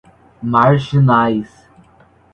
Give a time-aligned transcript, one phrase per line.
[0.41, 1.47] marginais